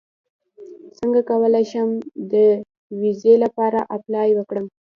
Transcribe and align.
څنګه 0.97 1.21
کولی 1.29 1.63
شم 1.71 1.89
د 2.31 2.33
ویزې 3.01 3.35
لپاره 3.43 3.79
اپلای 3.97 4.29
وکړم 4.35 4.65